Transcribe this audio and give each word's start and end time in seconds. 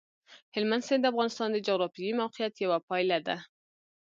هلمند 0.55 0.83
سیند 0.87 1.01
د 1.03 1.09
افغانستان 1.13 1.49
د 1.51 1.57
جغرافیایي 1.67 2.13
موقیعت 2.21 2.53
یوه 2.63 2.79
پایله 2.87 3.17
ده. 3.27 3.37